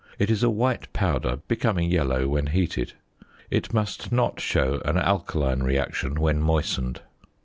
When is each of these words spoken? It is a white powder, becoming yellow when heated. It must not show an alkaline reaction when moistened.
It 0.17 0.31
is 0.31 0.41
a 0.41 0.49
white 0.49 0.91
powder, 0.93 1.41
becoming 1.47 1.91
yellow 1.91 2.27
when 2.27 2.47
heated. 2.47 2.93
It 3.51 3.71
must 3.71 4.11
not 4.11 4.39
show 4.39 4.81
an 4.83 4.97
alkaline 4.97 5.61
reaction 5.61 6.19
when 6.19 6.41
moistened. 6.41 7.01